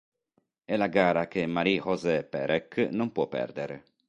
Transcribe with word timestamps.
È 0.65 0.75
la 0.77 0.87
gara 0.87 1.27
che 1.27 1.45
Marie-José 1.45 2.23
Perec 2.23 2.89
non 2.91 3.11
può 3.11 3.27
perdere. 3.27 3.85